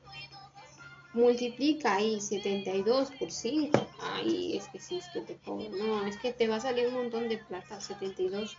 multiplica 1.15 1.95
ahí 1.95 2.21
72 2.21 3.11
por 3.13 3.31
5. 3.31 3.87
Ay, 4.01 4.57
es 4.57 4.69
que 4.69 4.79
sí, 4.79 4.99
es 4.99 5.09
que 5.09 5.21
te 5.21 5.37
cobro. 5.37 5.71
No, 5.71 6.05
es 6.07 6.19
que 6.19 6.33
te 6.33 6.49
va 6.49 6.57
a 6.57 6.61
salir 6.61 6.89
un 6.89 6.95
montón 6.95 7.29
de 7.29 7.39
plata. 7.39 7.81
72 7.81 8.57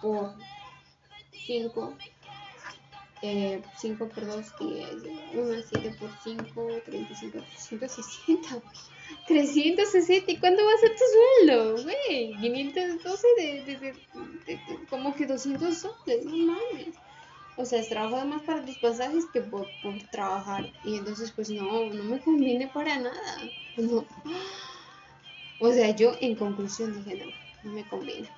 por 0.00 0.34
5. 1.46 1.96
5 3.20 4.08
por 4.08 4.26
2, 4.26 4.52
10. 4.60 4.88
1, 5.34 5.62
7 5.68 5.96
por 5.98 6.10
5, 6.22 6.68
35, 6.84 7.38
360. 7.38 8.62
360. 9.26 10.32
¿Y 10.32 10.36
cuánto 10.36 10.64
va 10.64 10.72
a 10.72 10.78
ser 10.78 10.90
tu 10.90 11.04
sueldo? 11.46 11.82
Güey, 11.82 12.36
512 12.40 13.26
de, 13.36 13.62
de, 13.64 13.76
de, 13.78 13.92
de, 14.46 14.60
como 14.88 15.14
que 15.14 15.26
200 15.26 15.76
soles. 15.76 16.24
No 16.24 16.36
mames. 16.36 16.94
O 17.56 17.64
sea, 17.64 17.86
trabajo 17.88 18.26
más 18.26 18.42
para 18.42 18.64
tus 18.64 18.78
pasajes 18.78 19.24
que 19.32 19.40
por, 19.40 19.66
trabajar. 20.10 20.72
Y 20.84 20.96
entonces, 20.96 21.30
pues 21.30 21.50
no, 21.50 21.86
no 21.86 22.04
me 22.04 22.20
conviene 22.20 22.68
para 22.68 22.98
nada. 22.98 23.38
O 25.60 25.72
sea, 25.72 25.94
yo 25.94 26.12
en 26.20 26.34
conclusión 26.34 26.92
dije, 26.92 27.24
no, 27.24 27.30
no 27.62 27.72
me 27.72 27.88
conviene. 27.88 28.28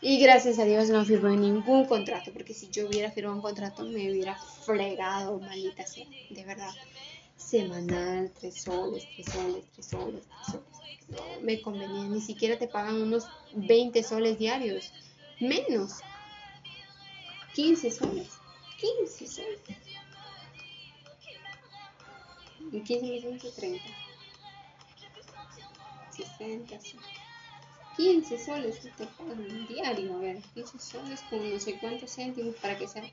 Y 0.00 0.20
gracias 0.20 0.58
a 0.58 0.64
Dios 0.64 0.88
no 0.90 1.04
firmé 1.04 1.36
ningún 1.36 1.86
contrato, 1.86 2.30
porque 2.32 2.52
si 2.52 2.68
yo 2.68 2.86
hubiera 2.86 3.10
firmado 3.10 3.36
un 3.36 3.42
contrato 3.42 3.82
me 3.84 4.10
hubiera 4.10 4.36
fregado, 4.36 5.40
maldita 5.40 5.86
sea, 5.86 6.06
de 6.30 6.44
verdad. 6.44 6.70
Semanal, 7.36 8.32
tres 8.38 8.62
soles, 8.62 9.06
tres 9.14 9.26
soles, 9.32 9.64
tres 9.72 9.86
soles, 9.86 10.22
tres 10.26 10.46
soles. 10.46 10.66
No 11.08 11.40
me 11.42 11.60
convenía, 11.62 12.04
ni 12.04 12.20
siquiera 12.20 12.58
te 12.58 12.66
pagan 12.66 13.00
unos 13.00 13.26
20 13.54 14.02
soles 14.02 14.38
diarios, 14.38 14.92
menos 15.40 16.00
15 17.54 17.90
soles. 17.90 18.28
15 18.80 19.26
soles. 19.26 19.60
Y 22.72 22.80
15 22.80 23.06
millones 23.06 23.54
30. 23.54 23.84
60, 26.10 26.78
15 27.96 28.38
soles 28.38 28.80
te 28.80 29.06
pagan 29.06 29.66
diario, 29.68 30.14
a 30.16 30.18
ver, 30.18 30.42
15 30.54 30.78
soles 30.78 31.20
con 31.30 31.50
no 31.50 31.58
sé 31.58 31.78
cuántos 31.78 32.14
céntimos 32.14 32.54
para 32.56 32.76
que 32.76 32.88
sea 32.88 33.04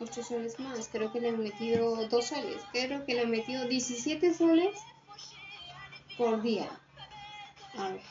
8 0.00 0.22
soles 0.22 0.58
más. 0.60 0.88
Creo 0.88 1.12
que 1.12 1.20
le 1.20 1.30
han 1.30 1.40
metido 1.40 2.06
2 2.08 2.24
soles. 2.24 2.62
Creo 2.72 3.04
que 3.04 3.14
le 3.14 3.22
han 3.22 3.30
metido 3.30 3.66
17 3.66 4.34
soles 4.34 4.76
por 6.16 6.42
día. 6.42 6.68
A 7.76 7.90
ver. 7.90 8.02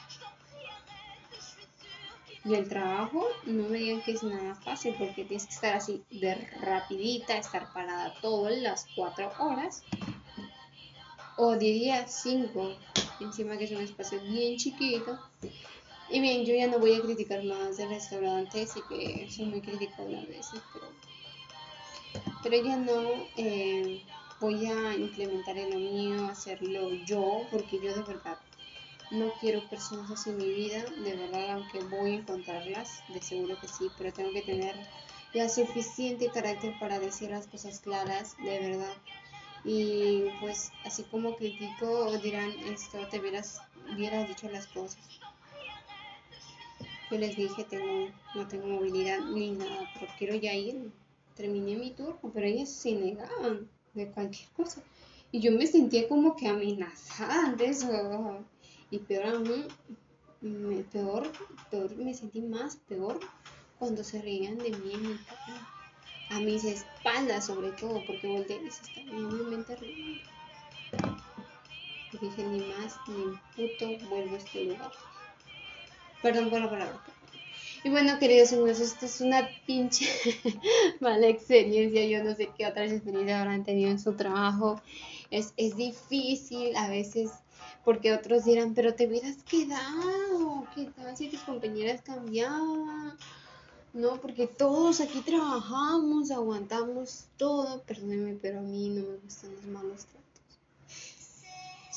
Y 2.46 2.56
el 2.56 2.70
trabajo, 2.70 3.28
no 3.46 3.68
me 3.68 3.78
digan 3.78 4.02
que 4.02 4.12
es 4.12 4.24
nada 4.24 4.56
fácil 4.56 4.96
porque 4.98 5.26
tienes 5.26 5.48
que 5.48 5.54
estar 5.54 5.76
así 5.76 6.06
de 6.10 6.36
rapidita, 6.62 7.38
estar 7.38 7.74
parada 7.74 8.14
todas 8.22 8.58
las 8.58 8.88
cuatro 8.96 9.30
horas. 9.40 9.84
O 11.36 11.58
diría 11.58 12.08
cinco, 12.08 12.74
encima 13.20 13.58
que 13.58 13.66
es 13.66 13.72
un 13.72 13.82
espacio 13.82 14.22
bien 14.22 14.56
chiquito. 14.58 15.20
Y 16.10 16.22
bien, 16.22 16.46
yo 16.46 16.56
ya 16.56 16.68
no 16.68 16.80
voy 16.80 16.94
a 16.94 17.02
criticar 17.02 17.44
más 17.44 17.76
de 17.76 17.86
restaurantes 17.88 18.78
y 18.78 18.82
que 18.88 19.30
soy 19.30 19.46
muy 19.46 19.60
crítico 19.60 20.04
a 20.04 20.26
veces, 20.26 20.62
pero, 20.72 20.88
pero 22.44 22.56
ya 22.64 22.78
no 22.78 23.28
eh, 23.38 24.02
voy 24.40 24.66
a 24.68 24.96
implementar 24.96 25.58
en 25.58 25.72
lo 25.72 25.80
mío, 25.80 26.26
hacerlo 26.28 26.92
yo, 27.06 27.48
porque 27.52 27.80
yo 27.80 27.94
de 27.94 28.04
verdad 28.04 28.38
no 29.12 29.32
quiero 29.40 29.62
personas 29.62 30.12
así 30.12 30.30
en 30.30 30.38
mi 30.38 30.50
vida, 30.50 30.84
de 31.04 31.16
verdad, 31.16 31.52
aunque 31.52 31.80
voy 31.80 32.12
a 32.12 32.16
encontrarlas, 32.16 33.04
de 33.08 33.22
seguro 33.22 33.58
que 33.60 33.68
sí, 33.68 33.90
pero 33.98 34.12
tengo 34.12 34.32
que 34.32 34.42
tener 34.42 34.76
ya 35.34 35.50
suficiente 35.50 36.30
carácter 36.30 36.74
para 36.80 37.00
decir 37.00 37.30
las 37.30 37.48
cosas 37.48 37.80
claras, 37.80 38.36
de 38.44 38.60
verdad. 38.60 38.94
Y 39.64 40.24
pues 40.40 40.72
así 40.86 41.04
como 41.04 41.36
critico, 41.36 42.18
dirán, 42.18 42.52
esto 42.66 42.98
te 43.10 43.20
hubieras, 43.20 43.62
hubieras 43.94 44.28
dicho 44.28 44.50
las 44.50 44.68
cosas. 44.68 45.00
Yo 47.10 47.18
les 47.18 47.36
dije, 47.38 47.64
tengo, 47.64 48.10
no 48.34 48.48
tengo 48.48 48.68
movilidad 48.68 49.20
ni 49.20 49.52
nada, 49.52 49.90
pero 49.94 50.08
quiero 50.18 50.36
ya 50.36 50.54
ir. 50.54 50.92
Terminé 51.38 51.76
mi 51.76 51.92
turno, 51.92 52.20
pero 52.34 52.48
ellos 52.48 52.70
se 52.70 52.94
negaban 52.94 53.70
de 53.94 54.12
cualquier 54.12 54.50
cosa. 54.50 54.82
Y 55.32 55.40
yo 55.40 55.52
me 55.52 55.68
sentía 55.68 56.08
como 56.08 56.36
que 56.36 56.48
amenazada 56.48 57.54
de 57.54 57.66
eso. 57.68 58.44
Y 58.90 58.98
peor 59.00 59.26
aún, 59.28 59.68
me, 60.42 60.84
peor, 60.84 61.32
peor, 61.70 61.96
me 61.96 62.14
sentí 62.14 62.42
más 62.42 62.78
peor 62.78 63.20
cuando 63.78 64.04
se 64.04 64.22
reían 64.22 64.58
de 64.58 64.72
mí 64.72 64.94
en 64.94 65.04
mi 65.04 65.20
A 66.30 66.40
mis 66.40 66.64
espaldas 66.64 67.46
sobre 67.46 67.72
todo, 67.74 68.02
porque 68.08 68.28
volteé 68.28 68.62
y 68.64 68.72
se 68.72 68.82
estaban 68.82 69.66
riendo. 69.66 69.76
Dije 72.20 72.44
ni 72.44 72.60
más 72.60 72.96
ni 73.08 73.38
puto 73.56 74.08
vuelvo 74.10 74.36
a 74.36 74.38
este 74.38 74.64
lugar. 74.64 74.92
Perdón 76.22 76.50
por 76.50 76.62
la 76.62 76.70
palabra. 76.70 77.17
Y 77.84 77.90
bueno, 77.90 78.18
queridos 78.20 78.54
amigos, 78.54 78.80
esto 78.80 79.06
es 79.06 79.22
una 79.22 79.48
pinche 79.66 80.08
mala 81.00 81.28
experiencia. 81.28 82.06
Yo 82.06 82.24
no 82.24 82.36
sé 82.36 82.50
qué 82.58 82.66
otras 82.66 82.92
experiencias 82.92 83.40
habrán 83.40 83.64
tenido 83.64 83.92
en 83.92 84.00
su 84.00 84.14
trabajo. 84.14 84.82
Es, 85.30 85.54
es 85.58 85.76
difícil 85.76 86.76
a 86.76 86.90
veces 86.90 87.32
porque 87.86 88.14
otros 88.14 88.46
dirán, 88.46 88.74
pero 88.74 88.96
te 88.96 89.08
hubieras 89.08 89.38
quedado. 89.44 90.68
¿Qué 90.76 90.86
tal 90.86 91.16
si 91.16 91.30
tus 91.30 91.42
compañeras 91.42 92.02
cambiaban? 92.02 93.18
No, 93.94 94.20
porque 94.22 94.48
todos 94.48 95.00
aquí 95.00 95.22
trabajamos, 95.22 96.32
aguantamos 96.32 97.26
todo. 97.38 97.84
Perdóneme, 97.84 98.38
pero 98.42 98.60
a 98.60 98.64
mí 98.64 98.90
no 98.90 99.04
me 99.04 99.18
gustan 99.18 99.54
los 99.56 99.66
malos 99.66 100.06
tratos 100.06 100.28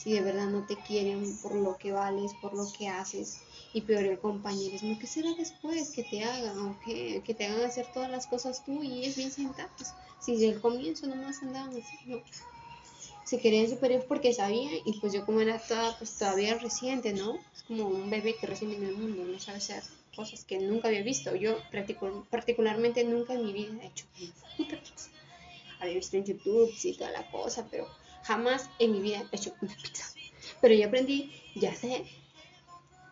si 0.00 0.12
de 0.12 0.22
verdad 0.22 0.46
no 0.46 0.64
te 0.64 0.76
quieren 0.76 1.36
por 1.42 1.54
lo 1.54 1.76
que 1.76 1.92
vales, 1.92 2.32
por 2.40 2.54
lo 2.54 2.66
que 2.72 2.88
haces, 2.88 3.42
y 3.72 3.82
peor 3.82 4.04
el 4.04 4.18
compañerismo, 4.18 4.98
¿qué 4.98 5.06
será 5.06 5.32
después 5.34 5.90
que 5.90 6.02
te 6.02 6.24
hagan 6.24 6.58
o 6.58 6.80
que, 6.80 7.22
te 7.22 7.46
hagan 7.46 7.62
hacer 7.62 7.86
todas 7.92 8.10
las 8.10 8.26
cosas 8.26 8.64
tú 8.64 8.82
y 8.82 9.04
es 9.04 9.16
bien 9.16 9.30
sentados? 9.30 9.94
Si 10.20 10.32
desde 10.32 10.48
el 10.48 10.60
comienzo 10.60 11.06
nomás 11.06 11.42
andaban 11.42 11.70
así, 11.70 11.96
no. 12.06 12.20
Se 13.24 13.38
querían 13.38 13.68
superior 13.68 14.04
porque 14.08 14.32
sabían 14.32 14.74
y 14.84 14.98
pues 14.98 15.12
yo 15.12 15.24
como 15.24 15.40
era 15.40 15.62
pues 15.98 16.18
todavía 16.18 16.58
reciente, 16.58 17.12
¿no? 17.12 17.36
Es 17.54 17.62
como 17.62 17.86
un 17.86 18.10
bebé 18.10 18.34
que 18.36 18.46
recién 18.46 18.70
viene 18.70 18.88
al 18.88 18.96
mundo, 18.96 19.24
no 19.24 19.38
sabe 19.38 19.58
hacer 19.58 19.82
cosas 20.16 20.44
que 20.44 20.58
nunca 20.58 20.88
había 20.88 21.02
visto. 21.02 21.36
Yo 21.36 21.56
particularmente 22.30 23.04
nunca 23.04 23.34
en 23.34 23.46
mi 23.46 23.52
vida 23.52 23.72
he 23.82 23.86
hecho 23.86 24.06
Había 25.78 25.94
visto 25.94 26.16
en 26.16 26.24
YouTube 26.24 26.74
y 26.82 26.94
toda 26.94 27.12
la 27.12 27.30
cosa, 27.30 27.68
pero 27.70 27.86
Jamás 28.22 28.68
en 28.78 28.92
mi 28.92 29.00
vida 29.00 29.26
he 29.32 29.36
hecho 29.36 29.54
una 29.60 29.74
pizza. 29.74 30.04
Pero 30.60 30.74
ya 30.74 30.86
aprendí, 30.86 31.32
ya 31.54 31.74
sé. 31.74 32.04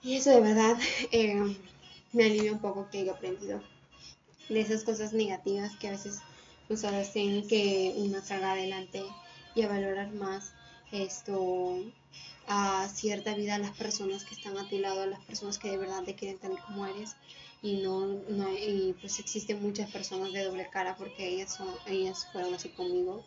Y 0.03 0.17
eso 0.17 0.31
de 0.31 0.41
verdad 0.41 0.77
eh, 1.13 1.57
me 2.13 2.25
alivia 2.25 2.53
un 2.53 2.61
poco 2.61 2.89
que 2.91 3.01
haya 3.01 3.13
aprendido 3.13 3.61
de 4.49 4.61
esas 4.61 4.85
cosas 4.85 5.13
negativas 5.13 5.77
que 5.77 5.89
a 5.89 5.93
veces 5.93 6.21
nos 6.69 6.85
hacen 6.85 7.47
que 7.47 7.95
uno 7.97 8.21
salga 8.23 8.53
adelante 8.53 9.05
y 9.55 9.63
a 9.63 9.69
valorar 9.69 10.13
más 10.13 10.53
esto 10.93 11.83
a 12.47 12.89
cierta 12.89 13.35
vida 13.35 13.57
a 13.57 13.59
las 13.59 13.77
personas 13.77 14.25
que 14.25 14.35
están 14.35 14.57
a 14.57 14.69
tu 14.69 14.79
lado, 14.79 15.03
a 15.03 15.07
las 15.07 15.21
personas 15.21 15.59
que 15.59 15.71
de 15.71 15.77
verdad 15.77 16.03
te 16.05 16.15
quieren 16.15 16.39
tal 16.39 16.59
como 16.67 16.87
eres 16.87 17.15
y 17.63 17.75
no, 17.83 18.07
no 18.07 18.51
y 18.53 18.95
pues 19.01 19.19
existen 19.19 19.61
muchas 19.61 19.91
personas 19.91 20.33
de 20.33 20.45
doble 20.45 20.69
cara 20.71 20.97
porque 20.97 21.29
ellas 21.29 21.53
son 21.53 21.69
ellas 21.87 22.27
fueron 22.33 22.55
así 22.55 22.71
conmigo 22.71 23.23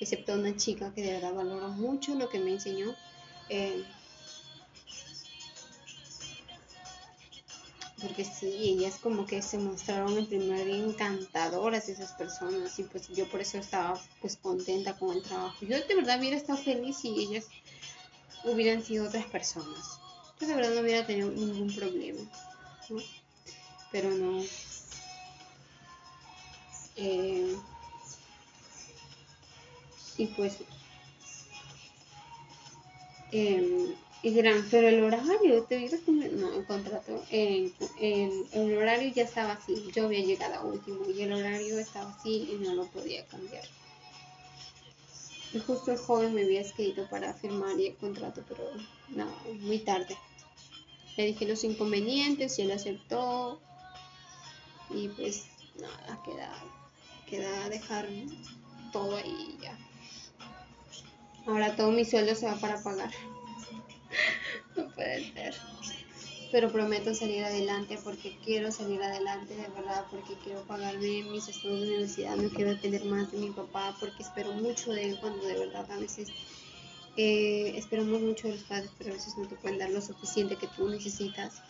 excepto 0.00 0.34
una 0.34 0.56
chica 0.56 0.92
que 0.94 1.02
de 1.02 1.12
verdad 1.12 1.34
valoro 1.34 1.68
mucho 1.68 2.14
lo 2.14 2.28
que 2.28 2.38
me 2.38 2.52
enseñó. 2.52 2.94
Eh, 3.48 3.84
porque 8.00 8.24
sí, 8.24 8.46
ellas 8.46 8.98
como 9.00 9.26
que 9.26 9.42
se 9.42 9.58
mostraron 9.58 10.16
en 10.16 10.26
primer 10.26 10.68
encantadoras 10.68 11.88
esas 11.88 12.12
personas 12.12 12.78
y 12.78 12.84
pues 12.84 13.08
yo 13.08 13.28
por 13.28 13.40
eso 13.40 13.58
estaba 13.58 14.00
pues 14.20 14.36
contenta 14.36 14.98
con 14.98 15.16
el 15.16 15.22
trabajo. 15.22 15.56
Yo 15.60 15.80
de 15.80 15.94
verdad 15.94 16.18
hubiera 16.18 16.36
estado 16.36 16.58
feliz 16.58 16.98
si 16.98 17.08
ellas 17.08 17.46
hubieran 18.44 18.82
sido 18.82 19.06
otras 19.06 19.26
personas. 19.26 19.98
Yo 20.40 20.46
de 20.46 20.54
verdad 20.54 20.74
no 20.74 20.80
hubiera 20.80 21.06
tenido 21.06 21.30
ningún 21.30 21.74
problema, 21.74 22.20
Pero 23.92 24.10
no. 24.10 24.42
Eh, 26.96 27.56
y 30.16 30.26
pues 30.26 30.58
eh, 33.32 33.94
y 34.22 34.30
dirán, 34.30 34.66
pero 34.70 34.88
el 34.88 35.02
horario, 35.02 35.62
te 35.64 35.76
digo 35.76 35.96
no, 36.06 36.52
el 36.52 36.66
contrato, 36.66 37.24
el, 37.30 37.72
el, 37.98 38.76
horario 38.76 39.12
ya 39.14 39.24
estaba 39.24 39.54
así, 39.54 39.90
yo 39.94 40.06
había 40.06 40.20
llegado 40.20 40.56
a 40.56 40.64
último 40.64 41.08
y 41.08 41.22
el 41.22 41.32
horario 41.32 41.78
estaba 41.78 42.10
así 42.10 42.50
y 42.52 42.62
no 42.62 42.74
lo 42.74 42.86
podía 42.86 43.24
cambiar. 43.26 43.64
Y 45.52 45.58
justo 45.58 45.90
el 45.90 45.98
joven 45.98 46.34
me 46.34 46.42
había 46.42 46.60
escrito 46.60 47.08
para 47.08 47.32
firmar 47.32 47.80
el 47.80 47.96
contrato, 47.96 48.44
pero 48.46 48.62
no, 49.08 49.26
muy 49.60 49.78
tarde. 49.78 50.16
Le 51.16 51.26
dije 51.26 51.46
los 51.46 51.64
inconvenientes 51.64 52.58
y 52.58 52.62
él 52.62 52.70
aceptó. 52.70 53.60
Y 54.90 55.08
pues 55.08 55.46
nada, 55.80 56.22
queda, 56.24 56.52
queda 57.28 57.68
dejar 57.68 58.08
todo 58.92 59.16
ahí 59.16 59.58
ya. 59.60 59.76
Ahora 61.46 61.74
todo 61.74 61.90
mi 61.90 62.04
sueldo 62.04 62.34
se 62.34 62.46
va 62.46 62.56
para 62.56 62.80
pagar. 62.82 63.10
No 64.80 64.94
puede 64.94 65.32
ser. 65.32 65.54
Pero 66.52 66.72
prometo 66.72 67.14
salir 67.14 67.44
adelante 67.44 67.98
porque 68.02 68.36
quiero 68.44 68.72
salir 68.72 69.00
adelante 69.02 69.54
de 69.54 69.68
verdad, 69.68 70.04
porque 70.10 70.34
quiero 70.42 70.62
pagarme 70.62 71.22
mis 71.22 71.46
estudios 71.48 71.80
de 71.80 71.86
universidad, 71.86 72.36
no 72.36 72.50
quiero 72.50 72.70
depender 72.70 73.04
más 73.04 73.30
de 73.30 73.38
mi 73.38 73.50
papá, 73.50 73.96
porque 74.00 74.22
espero 74.22 74.52
mucho 74.54 74.92
de 74.92 75.10
él 75.10 75.18
cuando 75.20 75.46
de 75.46 75.58
verdad 75.58 75.88
a 75.90 75.96
veces 75.98 76.28
eh, 77.16 77.74
esperamos 77.76 78.20
mucho 78.20 78.48
de 78.48 78.54
los 78.54 78.64
padres, 78.64 78.90
pero 78.98 79.10
a 79.10 79.14
veces 79.14 79.36
no 79.36 79.46
te 79.46 79.54
pueden 79.56 79.78
dar 79.78 79.90
lo 79.90 80.00
suficiente 80.00 80.56
que 80.56 80.66
tú 80.66 80.88
necesitas. 80.88 81.62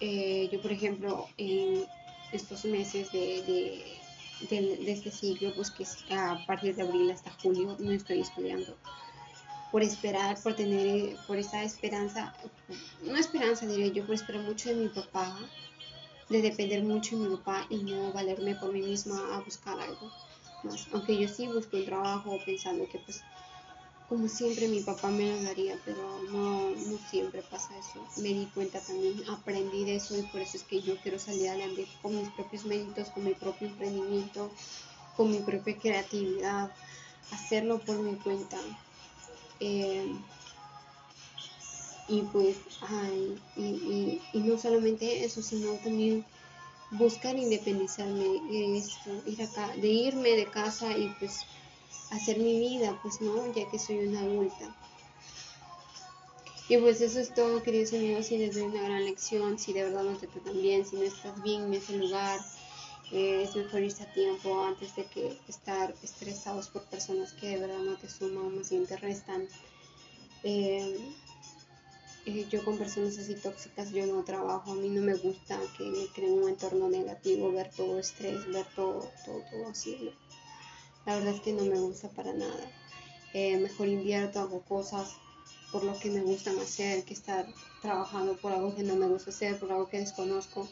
Eh, 0.00 0.48
yo, 0.52 0.62
por 0.62 0.70
ejemplo, 0.70 1.26
en 1.36 1.84
estos 2.32 2.64
meses 2.66 3.10
de, 3.10 3.42
de 3.42 3.98
de, 4.46 4.92
este 4.92 5.10
siglo, 5.10 5.52
pues 5.54 5.70
que 5.70 5.84
a 6.14 6.44
partir 6.46 6.74
de 6.76 6.82
abril 6.82 7.10
hasta 7.10 7.30
julio, 7.42 7.76
no 7.78 7.92
estoy 7.92 8.20
estudiando. 8.20 8.76
Por 9.70 9.82
esperar, 9.82 10.40
por 10.42 10.54
tener, 10.54 11.16
por 11.26 11.36
esa 11.36 11.62
esperanza, 11.62 12.34
no 13.02 13.16
esperanza 13.16 13.66
diré 13.66 13.90
yo, 13.92 14.04
por 14.06 14.14
esperar 14.14 14.42
mucho 14.42 14.70
de 14.70 14.76
mi 14.76 14.88
papá, 14.88 15.38
de 16.28 16.42
depender 16.42 16.82
mucho 16.82 17.16
de 17.16 17.28
mi 17.28 17.36
papá 17.36 17.66
y 17.68 17.76
no 17.78 18.12
valerme 18.12 18.54
por 18.54 18.72
mí 18.72 18.80
misma 18.82 19.34
a 19.34 19.40
buscar 19.40 19.78
algo 19.78 20.10
más. 20.62 20.86
Aunque 20.92 21.18
yo 21.18 21.28
sí 21.28 21.46
busco 21.48 21.76
un 21.76 21.84
trabajo 21.84 22.38
pensando 22.44 22.88
que 22.88 22.98
pues 22.98 23.22
como 24.08 24.26
siempre 24.26 24.68
mi 24.68 24.80
papá 24.80 25.10
me 25.10 25.30
lo 25.30 25.42
daría, 25.42 25.78
pero 25.84 26.22
no, 26.32 26.70
no 26.70 26.98
siempre 27.10 27.42
pasa 27.42 27.76
eso. 27.78 28.00
Me 28.16 28.28
di 28.28 28.46
cuenta 28.54 28.80
también, 28.80 29.22
aprendí 29.28 29.84
de 29.84 29.96
eso 29.96 30.16
y 30.16 30.22
por 30.22 30.40
eso 30.40 30.56
es 30.56 30.62
que 30.62 30.80
yo 30.80 30.96
quiero 31.02 31.18
salir 31.18 31.50
adelante 31.50 31.86
con 32.00 32.16
mis 32.16 32.30
propios 32.30 32.64
méritos, 32.64 33.10
con 33.10 33.24
mi 33.24 33.34
propio 33.34 33.68
emprendimiento, 33.68 34.50
con 35.14 35.30
mi 35.30 35.40
propia 35.40 35.76
creatividad, 35.76 36.70
hacerlo 37.32 37.80
por 37.80 37.98
mi 37.98 38.16
cuenta. 38.16 38.58
Eh, 39.60 40.14
y 42.08 42.22
pues, 42.22 42.56
ay, 42.80 43.38
y, 43.56 43.62
y, 43.62 44.22
y, 44.32 44.38
no 44.40 44.56
solamente 44.56 45.24
eso, 45.24 45.42
sino 45.42 45.72
también 45.74 46.24
buscar 46.92 47.36
independizarme, 47.36 48.40
esto, 48.78 49.10
ir 49.26 49.42
acá, 49.42 49.74
de 49.76 49.88
irme 49.88 50.30
de 50.30 50.46
casa 50.46 50.96
y 50.96 51.14
pues 51.18 51.44
hacer 52.10 52.38
mi 52.38 52.58
vida, 52.58 52.98
pues 53.02 53.20
no, 53.20 53.52
ya 53.52 53.68
que 53.68 53.78
soy 53.78 53.98
una 53.98 54.20
adulta. 54.20 54.74
Y 56.70 56.76
pues 56.78 57.00
eso 57.00 57.18
es 57.18 57.34
todo, 57.34 57.62
queridos 57.62 57.92
amigos, 57.94 58.26
si 58.26 58.38
les 58.38 58.54
doy 58.54 58.64
una 58.64 58.82
gran 58.82 59.04
lección, 59.04 59.58
si 59.58 59.72
de 59.72 59.84
verdad 59.84 60.02
no 60.02 60.16
te 60.16 60.26
tratan 60.26 60.60
bien, 60.60 60.86
si 60.86 60.96
no 60.96 61.02
estás 61.02 61.42
bien 61.42 61.64
en 61.64 61.74
ese 61.74 61.96
lugar, 61.96 62.40
eh, 63.12 63.42
es 63.42 63.56
mejor 63.56 63.82
irse 63.82 64.02
a 64.02 64.12
tiempo 64.12 64.62
antes 64.64 64.94
de 64.96 65.06
que 65.06 65.38
estar 65.48 65.94
estresados 66.02 66.68
por 66.68 66.82
personas 66.84 67.32
que 67.32 67.48
de 67.48 67.58
verdad 67.58 67.78
no 67.78 67.96
te 67.96 68.08
suman, 68.08 68.56
más 68.56 68.70
bien 68.70 68.86
te 68.86 68.96
restan. 68.96 69.48
Eh, 70.42 70.98
eh, 72.26 72.46
yo 72.50 72.62
con 72.62 72.76
personas 72.76 73.16
así 73.18 73.34
tóxicas 73.36 73.90
yo 73.90 74.06
no 74.06 74.22
trabajo, 74.22 74.72
a 74.72 74.74
mí 74.74 74.90
no 74.90 75.00
me 75.00 75.14
gusta 75.14 75.58
que 75.76 75.84
me 75.84 76.06
creen 76.08 76.34
un 76.34 76.48
entorno 76.50 76.88
negativo, 76.90 77.50
ver 77.50 77.70
todo 77.74 77.98
estrés, 77.98 78.46
ver 78.52 78.66
todo, 78.76 79.10
todo, 79.24 79.42
todo 79.50 79.68
así. 79.68 80.10
La 81.06 81.14
verdad 81.14 81.34
es 81.34 81.40
que 81.40 81.54
no 81.54 81.64
me 81.64 81.78
gusta 81.80 82.08
para 82.10 82.34
nada. 82.34 82.70
Eh, 83.32 83.56
mejor 83.56 83.88
invierto, 83.88 84.40
hago 84.40 84.60
cosas 84.60 85.16
por 85.72 85.84
lo 85.84 85.98
que 85.98 86.10
me 86.10 86.20
gustan 86.20 86.58
hacer 86.58 87.04
que 87.04 87.14
estar 87.14 87.46
trabajando 87.80 88.36
por 88.36 88.52
algo 88.52 88.74
que 88.74 88.82
no 88.82 88.94
me 88.96 89.06
gusta 89.06 89.30
hacer, 89.30 89.58
por 89.58 89.72
algo 89.72 89.88
que 89.88 90.00
desconozco. 90.00 90.68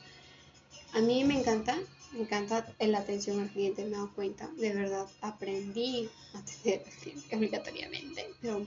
A 0.92 1.01
mí 1.01 1.25
me 1.25 1.38
encanta, 1.38 1.79
me 2.12 2.21
encanta 2.21 2.75
la 2.79 2.99
atención 2.99 3.40
al 3.40 3.51
cliente, 3.51 3.83
me 3.83 3.88
he 3.88 3.92
dado 3.92 4.14
cuenta. 4.14 4.49
De 4.57 4.73
verdad, 4.73 5.07
aprendí 5.21 6.09
a 6.35 6.38
atender 6.38 6.83
al 6.87 6.92
cliente 7.01 7.37
obligatoriamente, 7.37 8.27
pero 8.40 8.66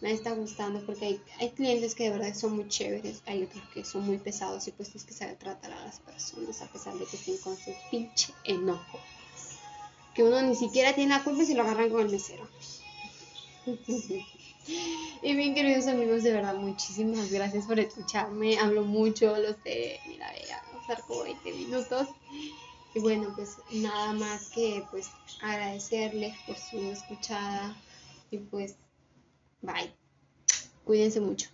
me 0.00 0.12
está 0.12 0.32
gustando 0.32 0.84
porque 0.86 1.04
hay, 1.06 1.20
hay, 1.40 1.50
clientes 1.50 1.94
que 1.94 2.04
de 2.04 2.10
verdad 2.10 2.34
son 2.34 2.56
muy 2.56 2.68
chéveres, 2.68 3.22
hay 3.26 3.42
otros 3.42 3.64
que 3.74 3.84
son 3.84 4.06
muy 4.06 4.18
pesados 4.18 4.68
y 4.68 4.72
pues 4.72 4.90
tienes 4.90 5.04
que 5.04 5.14
saber 5.14 5.36
tratar 5.36 5.72
a 5.72 5.84
las 5.84 5.98
personas 6.00 6.62
a 6.62 6.66
pesar 6.66 6.94
de 6.94 7.04
que 7.04 7.16
estén 7.16 7.36
con 7.38 7.56
su 7.56 7.72
pinche 7.90 8.32
enojo 8.44 9.00
que 10.18 10.24
uno 10.24 10.42
ni 10.42 10.56
siquiera 10.56 10.96
tiene 10.96 11.14
la 11.14 11.22
culpa 11.22 11.44
se 11.44 11.54
lo 11.54 11.62
agarran 11.62 11.90
con 11.90 12.00
el 12.00 12.08
mesero. 12.10 12.48
y 15.22 15.36
bien, 15.36 15.54
queridos 15.54 15.86
amigos, 15.86 16.24
de 16.24 16.32
verdad, 16.32 16.56
muchísimas 16.56 17.30
gracias 17.30 17.66
por 17.66 17.78
escucharme. 17.78 18.58
Hablo 18.58 18.82
mucho, 18.82 19.36
lo 19.36 19.52
sé, 19.62 20.00
mira, 20.08 20.26
ya 20.44 20.60
pasar 20.72 21.04
como 21.06 21.22
20 21.22 21.52
minutos. 21.52 22.08
Y 22.94 23.00
bueno, 23.00 23.32
pues 23.34 23.58
nada 23.70 24.12
más 24.12 24.50
que 24.50 24.84
pues 24.90 25.10
agradecerles 25.42 26.36
por 26.46 26.56
su 26.56 26.90
escuchada 26.90 27.76
y 28.30 28.38
pues 28.38 28.76
Bye. 29.62 29.92
Cuídense 30.84 31.20
mucho. 31.20 31.48